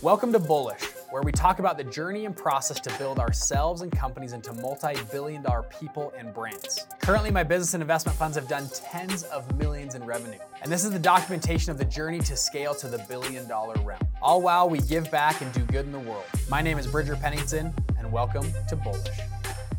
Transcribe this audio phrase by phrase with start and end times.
[0.00, 3.90] Welcome to Bullish, where we talk about the journey and process to build ourselves and
[3.90, 6.86] companies into multi billion dollar people and brands.
[7.00, 10.38] Currently, my business and investment funds have done tens of millions in revenue.
[10.62, 13.98] And this is the documentation of the journey to scale to the billion dollar realm.
[14.22, 16.26] All while we give back and do good in the world.
[16.48, 19.18] My name is Bridger Pennington, and welcome to Bullish.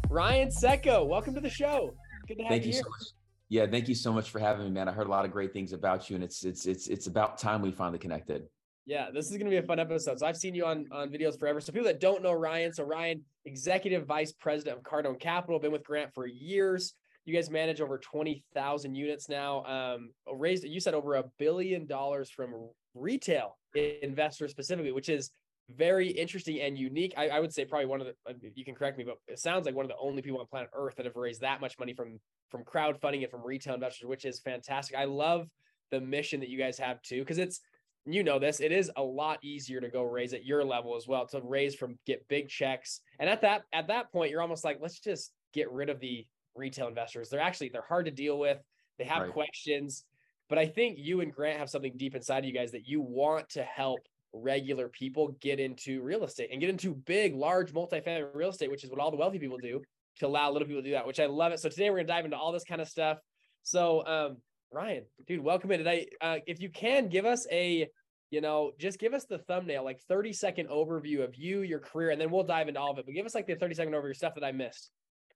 [0.10, 1.94] Ryan Tseko, welcome to the show.
[2.28, 3.08] Good to have Thank you, you so much.
[3.48, 4.90] Yeah, thank you so much for having me, man.
[4.90, 7.38] I heard a lot of great things about you, and it's it's it's it's about
[7.38, 8.50] time we finally connected.
[8.90, 10.18] Yeah, this is going to be a fun episode.
[10.18, 11.62] So I've seen you on on videos forever.
[11.62, 15.72] So people that don't know Ryan, so Ryan, executive vice president of Cardone Capital, been
[15.72, 16.96] with Grant for years.
[17.26, 19.64] You guys manage over twenty thousand units now.
[19.66, 22.52] Um, raised you said over a billion dollars from
[22.96, 25.30] retail investors specifically, which is
[25.70, 27.14] very interesting and unique.
[27.16, 29.38] I, I, would say probably one of the uh, you can correct me, but it
[29.38, 31.78] sounds like one of the only people on planet Earth that have raised that much
[31.78, 34.98] money from from crowdfunding and from retail investors, which is fantastic.
[34.98, 35.48] I love
[35.92, 37.62] the mission that you guys have too, because it's
[38.06, 41.08] you know this, it is a lot easier to go raise at your level as
[41.08, 43.02] well to raise from get big checks.
[43.20, 46.26] And at that at that point, you're almost like, let's just get rid of the
[46.56, 47.30] retail investors.
[47.30, 48.58] They're actually they're hard to deal with.
[48.98, 49.32] They have right.
[49.32, 50.04] questions.
[50.50, 53.02] But I think you and Grant have something deep inside of you guys that you
[53.02, 54.00] want to help
[54.34, 58.84] regular people get into real estate and get into big, large multifamily real estate, which
[58.84, 59.82] is what all the wealthy people do
[60.20, 61.60] to allow little people to do that, which I love it.
[61.60, 63.20] So today we're gonna dive into all this kind of stuff.
[63.64, 64.38] So um,
[64.72, 66.08] Ryan, dude, welcome in today.
[66.22, 67.88] Uh, if you can give us a,
[68.30, 72.12] you know, just give us the thumbnail, like 30 second overview of you, your career,
[72.12, 73.06] and then we'll dive into all of it.
[73.06, 74.92] But give us like the 30 second overview stuff that I missed.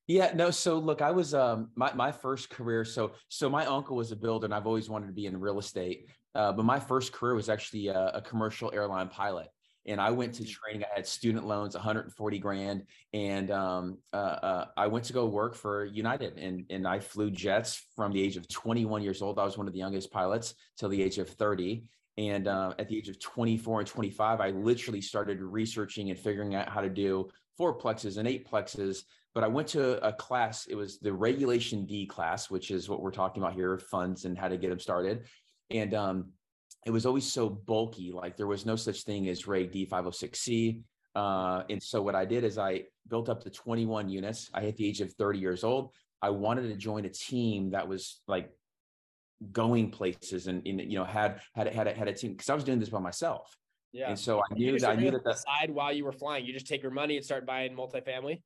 [0.05, 0.51] Yeah, no.
[0.51, 2.83] So look, I was um my my first career.
[2.85, 5.59] So so my uncle was a builder, and I've always wanted to be in real
[5.59, 6.09] estate.
[6.35, 9.47] Uh, but my first career was actually a, a commercial airline pilot
[9.85, 10.49] and I went to mm.
[10.49, 10.83] training.
[10.83, 15.55] I had student loans, 140 grand, and um, uh, uh, I went to go work
[15.55, 19.39] for United, and and I flew jets from the age of 21 years old.
[19.39, 21.83] I was one of the youngest pilots till the age of 30.
[22.15, 26.53] And uh, at the age of 24 and 25, I literally started researching and figuring
[26.53, 28.99] out how to do four plexes and eight plexes.
[29.33, 30.67] But I went to a class.
[30.67, 34.37] It was the Regulation D class, which is what we're talking about here: funds and
[34.37, 35.25] how to get them started.
[35.71, 36.33] And um,
[36.85, 38.11] it was always so bulky.
[38.11, 40.81] Like there was no such thing as Reg D 506C.
[41.15, 44.49] Uh, and so what I did is I built up to 21 units.
[44.53, 45.93] I hit the age of 30 years old.
[46.21, 48.49] I wanted to join a team that was like
[49.51, 52.55] going places and, and you know had had had a, had a team because I
[52.55, 53.55] was doing this by myself.
[53.91, 54.09] Yeah.
[54.09, 56.53] And so I knew that I knew that the side while you were flying, you
[56.53, 58.41] just take your money and start buying multifamily.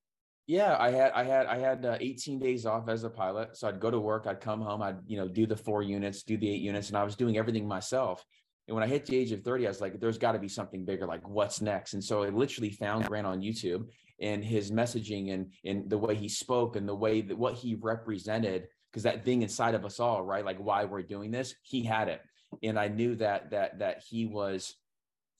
[0.47, 3.67] Yeah, I had I had I had uh, 18 days off as a pilot, so
[3.67, 6.37] I'd go to work, I'd come home, I'd you know do the four units, do
[6.37, 8.23] the eight units, and I was doing everything myself.
[8.67, 10.49] And when I hit the age of 30, I was like, there's got to be
[10.49, 11.05] something bigger.
[11.05, 11.93] Like, what's next?
[11.93, 13.85] And so I literally found Grant on YouTube
[14.19, 17.75] and his messaging and and the way he spoke and the way that what he
[17.75, 20.45] represented, because that thing inside of us all, right?
[20.45, 22.21] Like why we're doing this, he had it.
[22.63, 24.75] And I knew that that that he was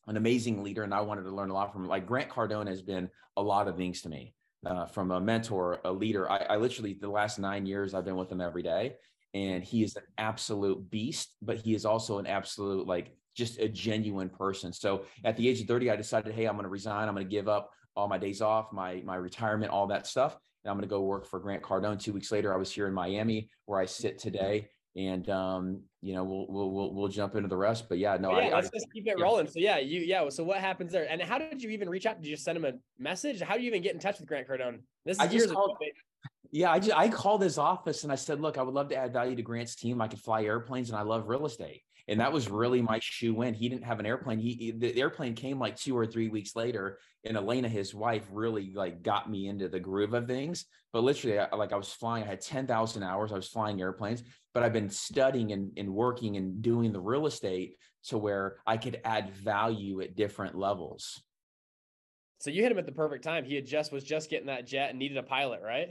[0.06, 1.90] an amazing leader and I wanted to learn a lot from him.
[1.90, 4.34] Like Grant Cardone has been a lot of things to me.
[4.66, 6.30] Uh, from a mentor, a leader.
[6.30, 8.96] I, I literally the last nine years I've been with him every day,
[9.34, 13.68] and he is an absolute beast but he is also an absolute like just a
[13.68, 17.08] genuine person so at the age of 30 i decided hey i'm going to resign
[17.08, 20.38] i'm going to give up all my days off my my retirement all that stuff
[20.64, 22.88] and i'm going to go work for grant cardone two weeks later i was here
[22.88, 27.36] in miami where i sit today and um, you know we'll, we'll we'll we'll jump
[27.36, 27.88] into the rest.
[27.88, 29.24] But yeah, no, yeah, I, let's I, just keep it yeah.
[29.24, 29.48] rolling.
[29.48, 30.28] So yeah, you yeah.
[30.30, 31.08] So what happens there?
[31.10, 32.18] And how did you even reach out?
[32.18, 33.40] Did you just send him a message?
[33.40, 34.80] How do you even get in touch with Grant Cardone?
[35.06, 35.78] This is I just called,
[36.52, 38.96] yeah, I just I called his office and I said, look, I would love to
[38.96, 40.02] add value to Grant's team.
[40.02, 41.82] I could fly airplanes and I love real estate.
[42.10, 43.54] And that was really my shoe in.
[43.54, 44.40] He didn't have an airplane.
[44.40, 47.00] He the airplane came like two or three weeks later.
[47.26, 50.66] And Elena, his wife, really like got me into the groove of things.
[50.94, 53.34] But literally, I, like I was flying, I had 10,000 hours.
[53.34, 57.28] I was flying airplanes, but I've been studying and, and working and doing the real
[57.28, 57.76] estate
[58.06, 61.22] to where I could add value at different levels.
[62.40, 63.44] So you hit him at the perfect time.
[63.44, 65.90] He had just was just getting that jet and needed a pilot, right?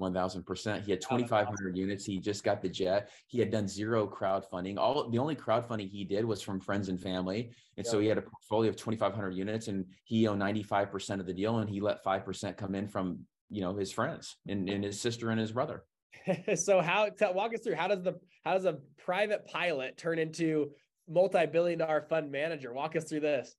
[0.00, 0.84] 1000%.
[0.84, 2.04] He had 2,500 units.
[2.04, 3.10] He just got the jet.
[3.28, 4.78] He had done zero crowdfunding.
[4.78, 7.52] All the only crowdfunding he did was from friends and family.
[7.76, 11.32] And so he had a portfolio of 2,500 units and he owned 95% of the
[11.32, 11.58] deal.
[11.58, 13.20] And he let 5% come in from,
[13.50, 15.84] you know, his friends and, and his sister and his brother.
[16.56, 18.14] so how, tell, walk us through, how does the,
[18.44, 20.70] how does a private pilot turn into
[21.08, 22.72] multi-billion dollar fund manager?
[22.72, 23.54] Walk us through this.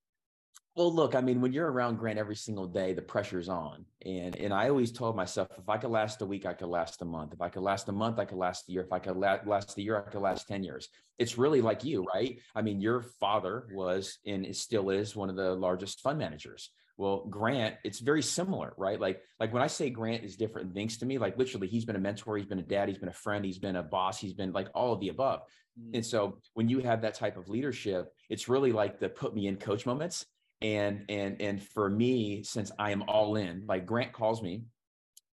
[0.75, 3.85] Well, look, I mean, when you're around Grant every single day, the pressure's on.
[4.05, 7.01] And and I always told myself, if I could last a week, I could last
[7.01, 7.33] a month.
[7.33, 8.81] If I could last a month, I could last a year.
[8.81, 10.87] If I could la- last a year, I could last 10 years.
[11.19, 12.39] It's really like you, right?
[12.55, 16.69] I mean, your father was and still is one of the largest fund managers.
[16.97, 18.99] Well, Grant, it's very similar, right?
[18.99, 21.95] Like, like when I say Grant is different things to me, like literally, he's been
[21.95, 24.33] a mentor, he's been a dad, he's been a friend, he's been a boss, he's
[24.33, 25.41] been like all of the above.
[25.79, 25.95] Mm.
[25.95, 29.47] And so when you have that type of leadership, it's really like the put me
[29.47, 30.25] in coach moments
[30.61, 34.63] And and and for me, since I am all in, like Grant calls me,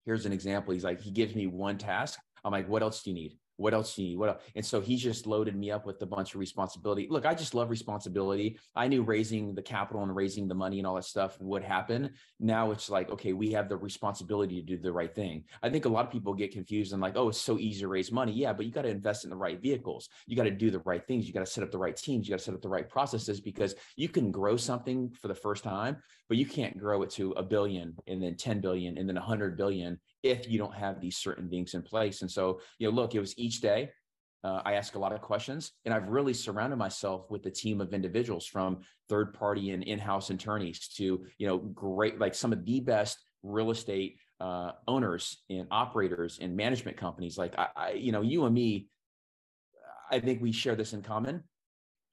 [0.05, 0.73] here's an example.
[0.73, 2.19] He's like, he gives me one task.
[2.44, 3.38] I'm like, what else do you need?
[3.56, 4.19] What else do you need?
[4.19, 4.43] What else?
[4.55, 7.06] And so he just loaded me up with a bunch of responsibility.
[7.11, 8.58] Look, I just love responsibility.
[8.75, 12.11] I knew raising the capital and raising the money and all that stuff would happen.
[12.38, 15.44] Now it's like, okay, we have the responsibility to do the right thing.
[15.62, 17.88] I think a lot of people get confused and like, oh, it's so easy to
[17.88, 18.32] raise money.
[18.32, 20.08] Yeah, but you got to invest in the right vehicles.
[20.26, 21.26] You got to do the right things.
[21.26, 22.26] You got to set up the right teams.
[22.26, 25.35] You got to set up the right processes because you can grow something for the
[25.35, 25.97] first time,
[26.29, 29.56] but you can't grow it to a billion and then 10 billion and then 100
[29.56, 32.23] billion if you don't have these certain things in place.
[32.23, 33.90] And so, you know, look, it was each day.
[34.44, 37.81] Uh, I ask a lot of questions, and I've really surrounded myself with a team
[37.81, 38.78] of individuals from
[39.08, 43.19] third party and in house attorneys to, you know, great, like some of the best
[43.43, 47.38] real estate uh, owners and operators and management companies.
[47.38, 48.88] Like, I, I, you know, you and me,
[50.10, 51.43] I think we share this in common.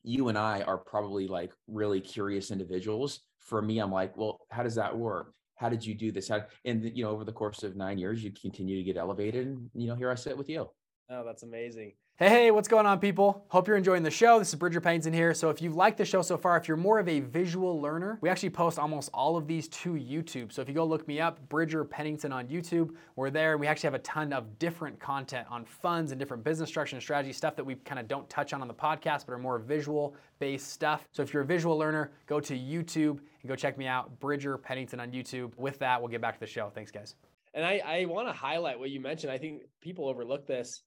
[0.04, 3.20] You and I are probably like really curious individuals.
[3.42, 5.34] For me, I'm like, well, how does that work?
[5.56, 6.28] how did you do this?
[6.28, 9.48] How, and you know, over the course of nine years, you continue to get elevated.
[9.48, 10.68] And you know, here I sit with you.
[11.10, 11.94] Oh, that's amazing.
[12.16, 13.44] Hey, hey, what's going on, people?
[13.50, 14.40] Hope you're enjoying the show.
[14.40, 15.34] This is Bridger Pennington here.
[15.34, 18.20] So, if you've liked the show so far, if you're more of a visual learner,
[18.22, 20.54] we actually post almost all of these to YouTube.
[20.54, 23.58] So, if you go look me up, Bridger Pennington on YouTube, we're there.
[23.58, 27.04] We actually have a ton of different content on funds and different business structure and
[27.04, 29.58] strategy stuff that we kind of don't touch on on the podcast, but are more
[29.58, 31.08] visual based stuff.
[31.12, 34.58] So, if you're a visual learner, go to YouTube and go check me out, Bridger
[34.58, 35.52] Pennington on YouTube.
[35.58, 36.72] With that, we'll get back to the show.
[36.74, 37.16] Thanks, guys.
[37.56, 39.32] And I, I want to highlight what you mentioned.
[39.32, 40.84] I think people overlook this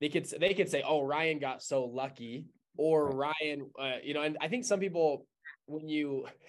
[0.00, 3.10] they could they could say, "Oh, Ryan got so lucky," or.
[3.10, 4.22] Ryan, uh, you know.
[4.22, 5.26] And I think some people,
[5.66, 6.26] when you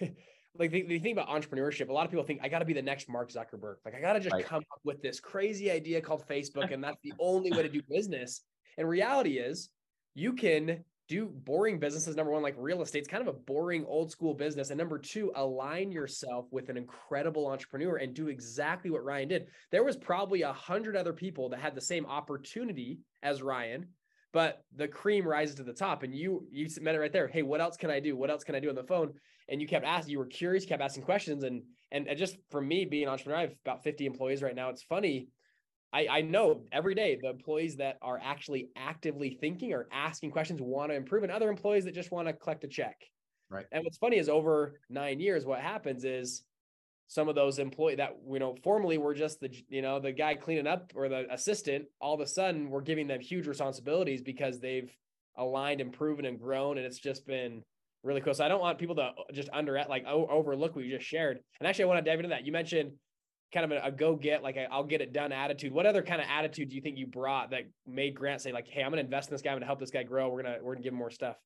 [0.58, 2.72] like they, they, think about entrepreneurship, a lot of people think I got to be
[2.72, 3.76] the next Mark Zuckerberg.
[3.84, 4.44] Like I got to just right.
[4.44, 7.80] come up with this crazy idea called Facebook, and that's the only way to do
[7.88, 8.42] business.
[8.78, 9.68] And reality is,
[10.14, 12.16] you can do boring businesses.
[12.16, 14.70] Number one, like real estate, it's kind of a boring old school business.
[14.70, 19.46] And number two, align yourself with an incredible entrepreneur and do exactly what Ryan did.
[19.70, 23.86] There was probably a hundred other people that had the same opportunity as Ryan,
[24.32, 26.02] but the cream rises to the top.
[26.02, 27.28] And you you met it right there.
[27.28, 28.16] Hey, what else can I do?
[28.16, 29.12] What else can I do on the phone?
[29.48, 30.12] And you kept asking.
[30.12, 30.64] You were curious.
[30.64, 31.42] kept asking questions.
[31.44, 34.70] And and just for me being an entrepreneur, I have about 50 employees right now.
[34.70, 35.28] It's funny
[35.92, 40.60] I, I know every day the employees that are actually actively thinking or asking questions
[40.60, 42.96] want to improve, and other employees that just want to collect a check.
[43.50, 43.66] Right.
[43.72, 46.44] And what's funny is over nine years, what happens is
[47.08, 50.34] some of those employees that you know formerly were just the you know the guy
[50.34, 54.60] cleaning up or the assistant, all of a sudden we're giving them huge responsibilities because
[54.60, 54.90] they've
[55.36, 57.62] aligned, and proven, and grown, and it's just been
[58.02, 58.34] really cool.
[58.34, 61.38] So I don't want people to just under like overlook what you just shared.
[61.60, 62.46] And actually, I want to dive into that.
[62.46, 62.92] You mentioned
[63.52, 65.72] kind of a, a go get, like i will get it done attitude.
[65.72, 68.68] What other kind of attitude do you think you brought that made Grant say like,
[68.68, 69.52] Hey, I'm to invest in this guy.
[69.52, 70.28] I'm to help this guy grow.
[70.28, 71.36] We're to, we're to give him more stuff.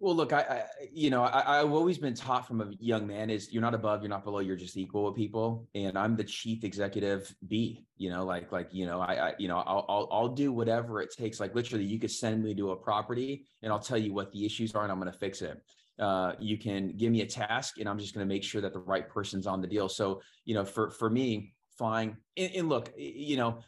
[0.00, 3.30] Well, look, I, I you know, I, have always been taught from a young man
[3.30, 5.66] is you're not above, you're not below, you're just equal with people.
[5.74, 9.48] And I'm the chief executive B, you know, like, like, you know, I, I you
[9.48, 11.40] know, I'll, I'll, I'll do whatever it takes.
[11.40, 14.46] Like literally you could send me to a property and I'll tell you what the
[14.46, 15.60] issues are and I'm going to fix it.
[15.98, 18.72] Uh, you can give me a task and I'm just going to make sure that
[18.72, 19.88] the right person's on the deal.
[19.88, 22.16] So, you know, for, for me, flying.
[22.36, 23.60] And, and look, you know,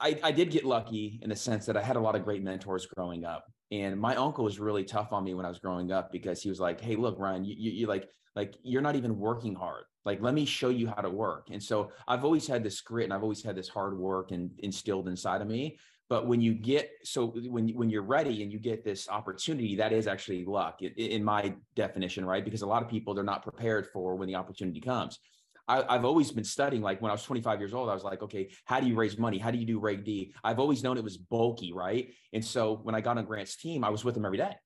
[0.00, 2.42] I, I did get lucky in the sense that I had a lot of great
[2.42, 3.44] mentors growing up.
[3.70, 6.48] And my uncle was really tough on me when I was growing up because he
[6.48, 9.84] was like, "Hey, look, Ryan, you, you, you like like you're not even working hard.
[10.04, 13.04] Like, let me show you how to work." And so I've always had this grit
[13.04, 15.78] and I've always had this hard work and instilled inside of me.
[16.10, 19.92] But when you get so when when you're ready and you get this opportunity, that
[19.92, 22.44] is actually luck in my definition, right?
[22.44, 25.20] Because a lot of people they're not prepared for when the opportunity comes.
[25.68, 26.82] I, have always been studying.
[26.82, 29.18] Like when I was 25 years old, I was like, okay, how do you raise
[29.18, 29.38] money?
[29.38, 30.34] How do you do Reg D?
[30.42, 32.12] I've always known it was bulky, right?
[32.32, 34.56] And so when I got on Grant's team, I was with him every day.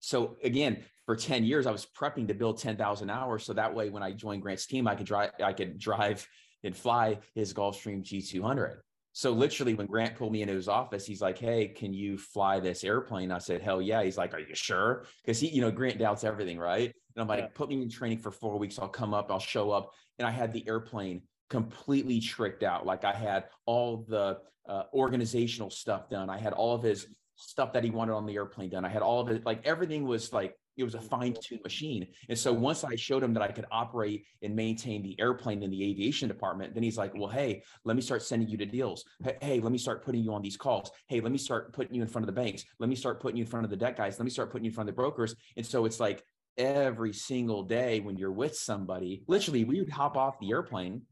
[0.00, 3.44] So again, for 10 years, I was prepping to build 10,000 hours.
[3.44, 6.26] So that way, when I joined Grant's team, I could drive, I could drive
[6.64, 8.78] and fly his Gulfstream G200.
[9.18, 12.60] So literally, when Grant pulled me into his office, he's like, "Hey, can you fly
[12.60, 15.72] this airplane?" I said, "Hell yeah!" He's like, "Are you sure?" Because he, you know,
[15.72, 16.94] Grant doubts everything, right?
[17.16, 17.48] And I'm like, yeah.
[17.52, 18.78] "Put me in training for four weeks.
[18.78, 19.32] I'll come up.
[19.32, 22.86] I'll show up." And I had the airplane completely tricked out.
[22.86, 26.30] Like I had all the uh, organizational stuff done.
[26.30, 28.84] I had all of his stuff that he wanted on the airplane done.
[28.84, 29.44] I had all of it.
[29.44, 32.06] Like everything was like it was a fine-tuned machine.
[32.28, 35.70] And so once I showed him that I could operate and maintain the airplane in
[35.70, 39.04] the aviation department, then he's like, well, hey, let me start sending you to deals.
[39.42, 40.90] Hey, let me start putting you on these calls.
[41.08, 42.64] Hey, let me start putting you in front of the banks.
[42.78, 44.18] Let me start putting you in front of the debt guys.
[44.18, 45.34] Let me start putting you in front of the brokers.
[45.56, 46.22] And so it's like
[46.56, 51.02] every single day when you're with somebody, literally we would hop off the airplane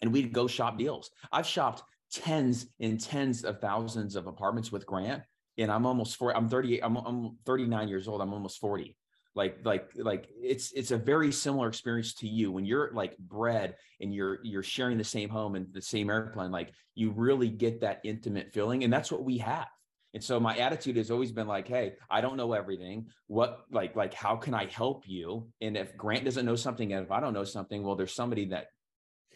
[0.00, 1.10] and we'd go shop deals.
[1.32, 5.22] I've shopped tens and tens of thousands of apartments with Grant
[5.60, 8.20] and I'm almost 40, I'm 38, I'm, I'm 39 years old.
[8.20, 8.96] I'm almost 40.
[9.36, 13.76] like like like it's it's a very similar experience to you when you're like bred
[14.00, 17.80] and you're you're sharing the same home and the same airplane like you really get
[17.80, 19.68] that intimate feeling and that's what we have
[20.14, 23.94] and so my attitude has always been like hey i don't know everything what like
[23.94, 27.20] like how can i help you and if grant doesn't know something and if i
[27.20, 28.66] don't know something well there's somebody that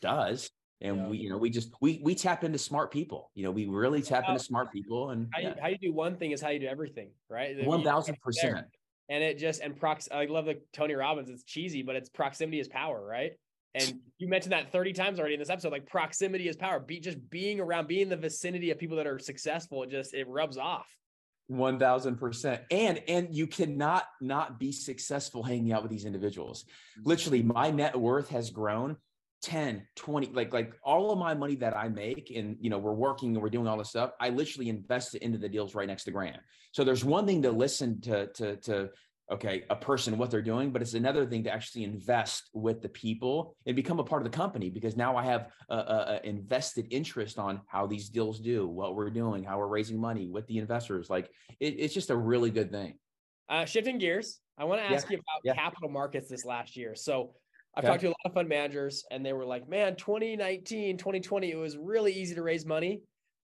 [0.03, 0.51] does
[0.81, 1.09] and yeah.
[1.09, 4.03] we you know we just we we tap into smart people you know we really
[4.03, 5.49] tap into smart people and how, yeah.
[5.49, 7.57] you, how you do one thing is how you do everything right?
[7.65, 8.67] 1000 percent.
[9.11, 12.61] And it just and prox i love the tony robbins it's cheesy but it's proximity
[12.61, 13.33] is power right?
[13.77, 17.01] And you mentioned that 30 times already in this episode like proximity is power be
[17.01, 20.29] just being around being in the vicinity of people that are successful it just it
[20.29, 20.87] rubs off.
[21.51, 26.65] 1000% and and you cannot not be successful hanging out with these individuals.
[26.65, 27.09] Mm-hmm.
[27.09, 28.97] Literally my net worth has grown
[29.45, 32.95] 10 20 like like all of my money that i make and you know we're
[32.95, 35.87] working and we're doing all this stuff i literally invest it into the deals right
[35.87, 36.39] next to grant
[36.73, 38.89] so there's one thing to listen to to to
[39.31, 42.89] okay a person what they're doing but it's another thing to actually invest with the
[42.89, 46.27] people and become a part of the company because now i have a, a, a
[46.27, 50.47] invested interest on how these deals do what we're doing how we're raising money with
[50.47, 51.29] the investors like
[51.61, 52.95] it, it's just a really good thing
[53.51, 55.17] uh, shifting gears i want to ask yeah.
[55.17, 55.55] you about yeah.
[55.55, 57.35] capital markets this last year so
[57.77, 61.51] I've talked to a lot of fund managers and they were like, man, 2019, 2020,
[61.51, 63.03] it was really easy to raise money.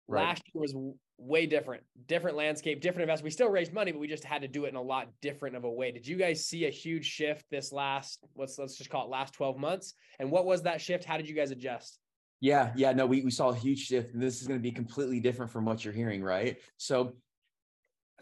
[0.06, 0.22] Right.
[0.22, 0.74] Last year was
[1.18, 3.24] way different, different landscape, different investment.
[3.24, 5.56] We still raised money, but we just had to do it in a lot different
[5.56, 5.90] of a way.
[5.90, 9.34] Did you guys see a huge shift this last, let's, let's just call it last
[9.34, 9.94] 12 months?
[10.18, 11.04] And what was that shift?
[11.04, 11.98] How did you guys adjust?
[12.40, 14.70] Yeah, yeah, no, we, we saw a huge shift and this is going to be
[14.70, 16.58] completely different from what you're hearing, right?
[16.76, 17.14] So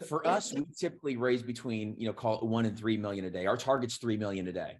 [0.07, 3.29] for us, we typically raise between, you know, call it one and 3 million a
[3.29, 3.45] day.
[3.45, 4.77] Our target's 3 million a day.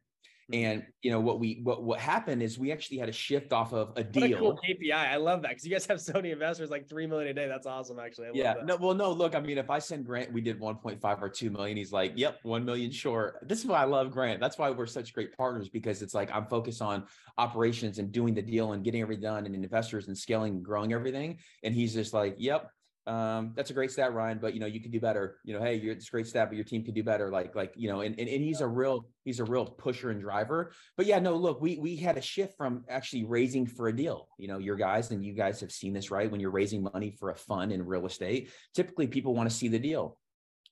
[0.51, 0.63] Mm-hmm.
[0.63, 3.73] And you know what we what what happened is we actually had a shift off
[3.73, 4.23] of a deal.
[4.35, 4.93] A cool KPI.
[4.93, 7.49] I love that because you guys have so many investors like three million a day.
[7.49, 8.29] That's awesome, actually.
[8.33, 8.55] yeah.
[8.63, 8.77] No.
[8.77, 9.11] Well, no.
[9.11, 11.75] Look, I mean, if I send Grant, we did 1.5 or 2 million.
[11.75, 14.39] He's like, "Yep, one million short." This is why I love Grant.
[14.39, 17.03] That's why we're such great partners because it's like I'm focused on
[17.37, 20.93] operations and doing the deal and getting everything done and investors and scaling and growing
[20.93, 21.39] everything.
[21.63, 22.71] And he's just like, "Yep,
[23.07, 25.37] um, that's a great stat, Ryan, but you know, you can do better.
[25.45, 27.31] You know, hey, you're it's a great stat, but your team can do better.
[27.31, 30.21] Like, like, you know, and, and, and he's a real, he's a real pusher and
[30.21, 30.71] driver.
[30.97, 34.27] But yeah, no, look, we we had a shift from actually raising for a deal.
[34.37, 36.29] You know, your guys and you guys have seen this, right?
[36.29, 39.69] When you're raising money for a fund in real estate, typically people want to see
[39.69, 40.17] the deal.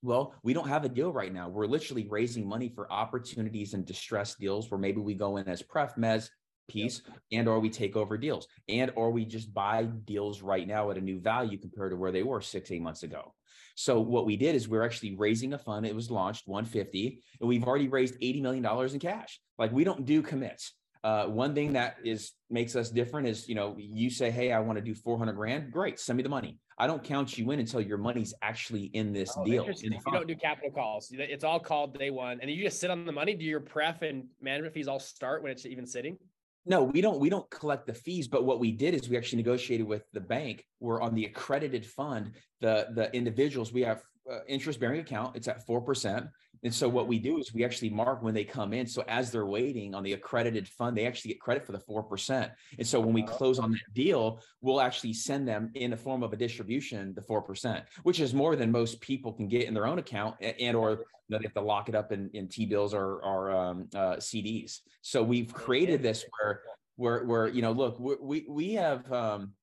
[0.01, 1.49] Well, we don't have a deal right now.
[1.49, 5.63] We're literally raising money for opportunities and distressed deals where maybe we go in as
[5.63, 6.29] pref, mez,
[6.67, 7.17] piece yep.
[7.31, 10.97] and or we take over deals and or we just buy deals right now at
[10.97, 13.33] a new value compared to where they were six eight months ago.
[13.75, 15.85] So what we did is we're actually raising a fund.
[15.85, 19.39] It was launched 150 and we've already raised 80 million dollars in cash.
[19.57, 20.73] Like we don't do commits.
[21.03, 24.59] Uh, one thing that is makes us different is you know you say hey i
[24.59, 25.71] want to do 400 grand.
[25.71, 26.57] Great send me the money.
[26.79, 29.99] I don't count you in until your money's actually in this oh, deal in you
[30.11, 31.09] don't do capital calls.
[31.11, 33.35] It's all called day one and you just sit on the money.
[33.35, 36.17] Do your pref and management fees all start when it's even sitting
[36.65, 37.19] no, we don't.
[37.19, 38.27] We don't collect the fees.
[38.27, 40.65] But what we did is we actually negotiated with the bank.
[40.79, 42.31] We're on the accredited fund.
[42.61, 44.01] The the individuals we have
[44.31, 45.35] uh, interest bearing account.
[45.35, 46.27] It's at four percent.
[46.65, 48.87] And so what we do is we actually mark when they come in.
[48.87, 52.49] So as they're waiting on the accredited fund, they actually get credit for the 4%.
[52.79, 56.23] And so when we close on that deal, we'll actually send them in the form
[56.23, 59.85] of a distribution, the 4%, which is more than most people can get in their
[59.85, 60.97] own account and, or you
[61.29, 64.79] know, they have to lock it up in, in T-bills or, or um, uh, CDs.
[65.01, 66.61] So we've created this where,
[66.95, 69.53] where, where, you know, look, we, we have, um,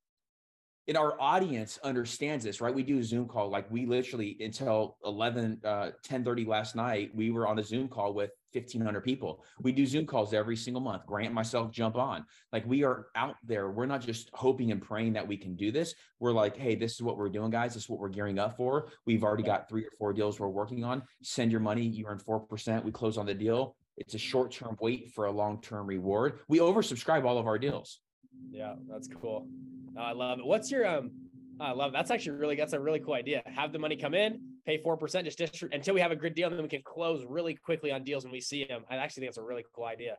[0.89, 2.75] and our audience understands this, right?
[2.75, 3.49] We do a Zoom call.
[3.49, 7.89] Like we literally until 11, uh, 10 30 last night, we were on a Zoom
[7.89, 9.45] call with 1500 people.
[9.61, 11.07] We do Zoom calls every single month.
[11.07, 12.25] Grant myself jump on.
[12.53, 13.71] Like we are out there.
[13.71, 15.95] We're not just hoping and praying that we can do this.
[16.19, 17.75] We're like, hey, this is what we're doing, guys.
[17.75, 18.89] This is what we're gearing up for.
[19.07, 21.03] We've already got three or four deals we're working on.
[21.23, 21.83] Send your money.
[21.83, 22.85] You earn 4%.
[22.85, 23.77] We close on the deal.
[23.97, 26.41] It's a short term wait for a long term reward.
[26.49, 28.01] We oversubscribe all of our deals.
[28.51, 29.47] Yeah, that's cool.
[29.97, 30.47] I love it.
[30.47, 31.11] What's your um?
[31.61, 31.93] I love it.
[31.93, 33.43] that's actually really that's a really cool idea.
[33.47, 36.35] Have the money come in, pay four percent, just distribute until we have a good
[36.35, 38.85] deal, and then we can close really quickly on deals when we see them.
[38.91, 40.17] I actually think it's a really cool idea.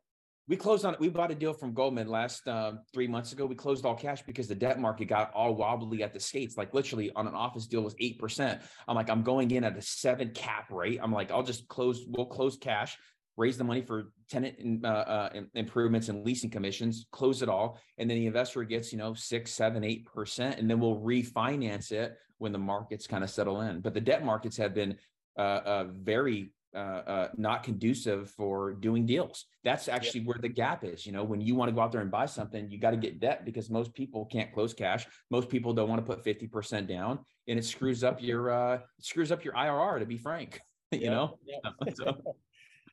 [0.47, 3.45] We closed on we bought a deal from Goldman last uh, three months ago.
[3.45, 6.57] We closed all cash because the debt market got all wobbly at the skates.
[6.57, 8.61] Like literally on an office deal was eight percent.
[8.87, 10.99] I'm like, I'm going in at a seven cap rate.
[11.01, 12.03] I'm like, I'll just close.
[12.07, 12.97] We'll close cash
[13.37, 18.09] raise the money for tenant uh, uh, improvements and leasing commissions, close it all, and
[18.09, 22.17] then the investor gets you know six, seven, eight percent, and then we'll refinance it
[22.37, 23.81] when the markets kind of settle in.
[23.81, 24.97] But the debt markets have been
[25.37, 29.45] uh, uh very uh, uh, not conducive for doing deals.
[29.63, 30.27] That's actually yep.
[30.27, 31.05] where the gap is.
[31.05, 32.97] You know, when you want to go out there and buy something, you got to
[32.97, 35.05] get debt because most people can't close cash.
[35.29, 38.79] Most people don't want to put fifty percent down, and it screws up your uh,
[38.99, 39.99] screws up your IRR.
[39.99, 40.59] To be frank,
[40.91, 41.11] you yep.
[41.11, 41.37] know.
[41.45, 41.95] Yep.
[41.95, 42.35] so,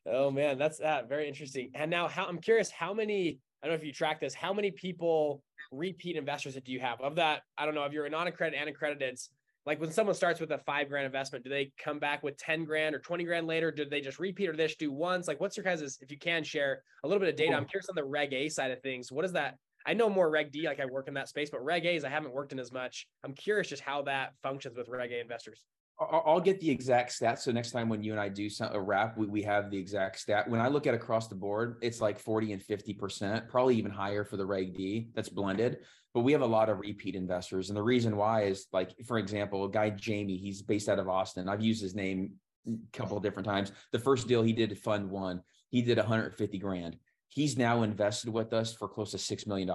[0.06, 1.70] Oh man, that's uh, very interesting.
[1.74, 3.38] And now, how I'm curious, how many?
[3.62, 4.32] I don't know if you track this.
[4.34, 7.42] How many people repeat investors that do you have of that?
[7.58, 9.18] I don't know if you're a non-accredited and accredited.
[9.66, 12.64] Like when someone starts with a five grand investment, do they come back with 10
[12.64, 13.70] grand or 20 grand later?
[13.70, 15.28] Do they just repeat or do they just do once?
[15.28, 17.54] Like what's your guys' if you can share a little bit of data?
[17.54, 19.12] I'm curious on the reg A side of things.
[19.12, 19.56] What is that?
[19.86, 22.08] I know more reg D, like I work in that space, but reg A's I
[22.08, 23.06] haven't worked in as much.
[23.22, 25.62] I'm curious just how that functions with reg A investors.
[26.00, 27.40] I'll get the exact stat.
[27.40, 29.76] So next time when you and I do some, a wrap, we, we have the
[29.76, 30.48] exact stat.
[30.48, 34.24] When I look at across the board, it's like 40 and 50%, probably even higher
[34.24, 35.78] for the Reg D that's blended.
[36.14, 37.68] But we have a lot of repeat investors.
[37.68, 41.08] And the reason why is like, for example, a guy, Jamie, he's based out of
[41.08, 41.50] Austin.
[41.50, 42.32] I've used his name
[42.66, 43.70] a couple of different times.
[43.92, 46.96] The first deal he did to fund one, he did 150 grand.
[47.28, 49.68] He's now invested with us for close to $6 million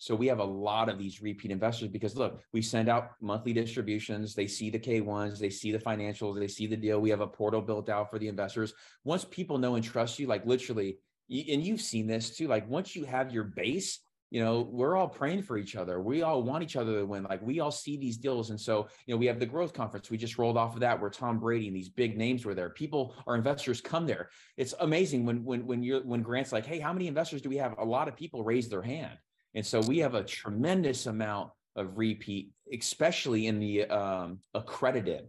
[0.00, 3.52] so we have a lot of these repeat investors because look, we send out monthly
[3.52, 4.34] distributions.
[4.34, 7.00] They see the K1s, they see the financials, they see the deal.
[7.00, 8.72] We have a portal built out for the investors.
[9.04, 10.96] Once people know and trust you, like literally,
[11.28, 15.08] and you've seen this too, like once you have your base, you know, we're all
[15.08, 16.00] praying for each other.
[16.00, 17.24] We all want each other to win.
[17.24, 18.48] Like we all see these deals.
[18.48, 20.08] And so, you know, we have the growth conference.
[20.08, 22.70] We just rolled off of that where Tom Brady and these big names were there.
[22.70, 24.30] People, our investors come there.
[24.56, 27.58] It's amazing when when when you're when Grant's like, hey, how many investors do we
[27.58, 27.74] have?
[27.76, 29.18] A lot of people raise their hand.
[29.54, 35.26] And so we have a tremendous amount of repeat, especially in the um, accredited.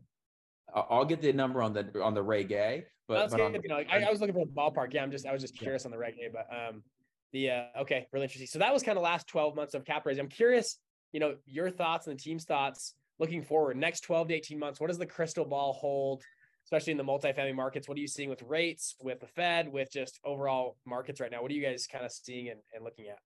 [0.73, 3.83] I'll get the number on the on the Reg A, but, but on, you know,
[3.89, 4.93] I, I, was looking for the ballpark.
[4.93, 5.87] Yeah, I'm just I was just curious yeah.
[5.87, 6.81] on the Reg A, but um,
[7.33, 8.47] the uh, okay, really interesting.
[8.47, 10.23] So that was kind of last 12 months of cap raising.
[10.23, 10.77] I'm curious,
[11.11, 13.75] you know, your thoughts and the team's thoughts looking forward.
[13.75, 16.23] Next 12 to 18 months, what does the crystal ball hold?
[16.63, 19.91] Especially in the multifamily markets, what are you seeing with rates, with the Fed, with
[19.91, 21.41] just overall markets right now?
[21.41, 23.17] What are you guys kind of seeing and, and looking at?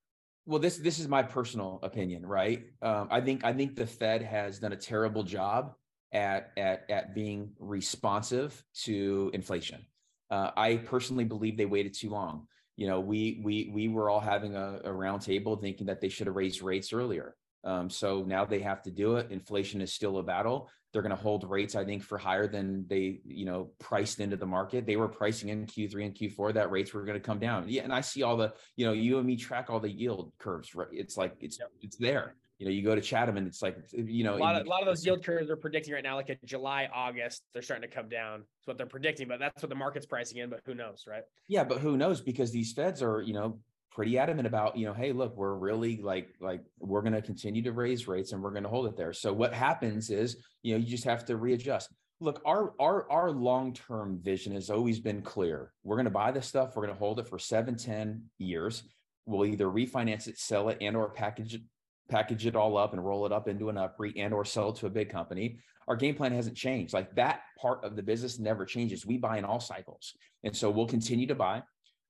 [0.45, 2.65] Well this this is my personal opinion right?
[2.81, 5.73] Um, i think i think the fed has done a terrible job
[6.11, 9.85] at at at being responsive to inflation.
[10.29, 12.47] Uh, i personally believe they waited too long.
[12.75, 16.09] You know we we we were all having a, a round table thinking that they
[16.09, 19.91] should have raised rates earlier um, so now they have to do it inflation is
[19.91, 23.43] still a battle they're going to hold rates, I think, for higher than they, you
[23.43, 24.85] know, priced into the market.
[24.85, 27.65] They were pricing in Q3 and Q4 that rates were going to come down.
[27.67, 30.31] Yeah, and I see all the, you know, you and me track all the yield
[30.37, 30.73] curves.
[30.73, 30.87] Right?
[30.93, 31.69] It's like it's yep.
[31.81, 32.35] it's there.
[32.59, 34.69] You know, you go to Chatham and it's like, you know, a lot, of, a
[34.69, 37.89] lot of those yield curves are predicting right now, like a July, August, they're starting
[37.89, 38.45] to come down.
[38.59, 40.49] That's what they're predicting, but that's what the market's pricing in.
[40.49, 41.23] But who knows, right?
[41.49, 42.21] Yeah, but who knows?
[42.21, 43.59] Because these feds are, you know,
[43.95, 47.61] pretty adamant about you know hey look we're really like like we're going to continue
[47.61, 49.13] to raise rates and we're going to hold it there.
[49.13, 51.89] So what happens is you know you just have to readjust.
[52.19, 55.71] Look our our our long-term vision has always been clear.
[55.83, 58.83] We're going to buy this stuff we're going to hold it for seven ten years.
[59.25, 61.61] We'll either refinance it sell it and or package it
[62.09, 64.75] package it all up and roll it up into an UPREIT and or sell it
[64.75, 65.57] to a big company.
[65.87, 66.93] Our game plan hasn't changed.
[66.93, 69.05] Like that part of the business never changes.
[69.05, 70.13] We buy in all cycles.
[70.43, 71.63] And so we'll continue to buy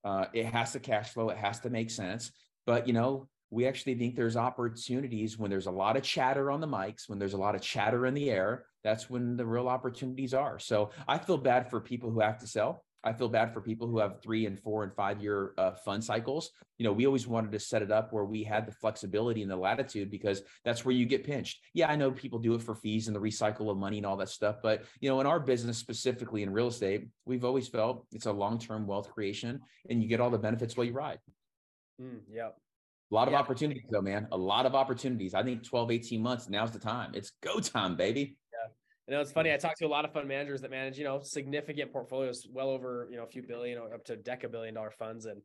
[0.06, 1.30] uh, it has to cash flow.
[1.30, 2.32] It has to make sense.
[2.66, 6.62] But you know, we actually think there's opportunities when there's a lot of chatter on
[6.62, 8.66] the mics, when there's a lot of chatter in the air.
[8.84, 10.60] That's when the real opportunities are.
[10.60, 12.84] So I feel bad for people who have to sell.
[13.06, 16.04] I feel bad for people who have three and four and five year uh, fund
[16.04, 16.50] cycles.
[16.80, 19.50] You know, we always wanted to set it up where we had the flexibility and
[19.50, 21.60] the latitude because that's where you get pinched.
[21.74, 24.18] Yeah, I know people do it for fees and the recycle of money and all
[24.18, 28.08] that stuff, but you know, in our business specifically in real estate, we've always felt
[28.12, 31.20] it's a long term wealth creation, and you get all the benefits while you ride.
[32.02, 32.58] Mm, yep.
[33.12, 34.28] A lot of opportunities though, man.
[34.32, 35.36] A lot of opportunities.
[35.36, 37.12] I think 12, 18 months, now's the time.
[37.14, 38.38] It's go time, baby.
[39.08, 39.54] You know, it's funny.
[39.54, 42.70] I talked to a lot of fund managers that manage, you know, significant portfolios, well
[42.70, 45.26] over, you know, a few billion or up to deca billion dollar funds.
[45.26, 45.42] And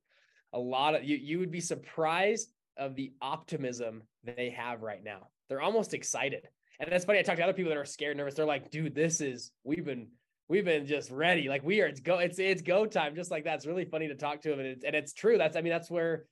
[0.55, 5.29] a lot of you, you would be surprised of the optimism they have right now.
[5.49, 6.49] They're almost excited.
[6.79, 7.19] And that's funny.
[7.19, 8.35] I talked to other people that are scared, nervous.
[8.35, 10.09] They're like, dude, this is, we've been,
[10.49, 11.49] we've been just ready.
[11.51, 13.15] Like we are, it's go, it's, it's go time.
[13.15, 13.57] Just like that.
[13.57, 14.61] It's really funny to talk to them.
[14.61, 15.37] And it's, and it's true.
[15.37, 16.25] That's, I mean, that's where,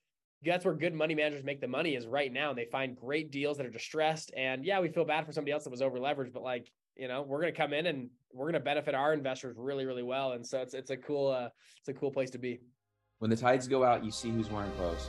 [0.42, 2.54] that's where good money managers make the money is right now.
[2.54, 4.32] They find great deals that are distressed.
[4.34, 7.08] And yeah, we feel bad for somebody else that was over leveraged, but like you
[7.08, 10.02] know we're going to come in and we're going to benefit our investors really really
[10.02, 10.32] well.
[10.32, 12.60] And so it's it's a cool uh, it's a cool place to be.
[13.20, 15.08] When the tides go out you see who's wearing clothes